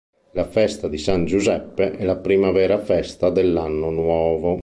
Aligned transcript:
La 0.31 0.45
festa 0.47 0.87
di 0.87 0.97
San 0.97 1.25
Giuseppe 1.25 1.91
è 1.91 2.03
la 2.05 2.17
prima 2.17 2.49
vera 2.49 2.79
festa 2.79 3.29
dell'anno 3.29 3.91
nuovo. 3.91 4.59